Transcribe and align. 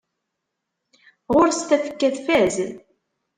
Ɣur-s 1.33 1.61
tafekka 1.69 2.09
tfaz. 2.15 2.55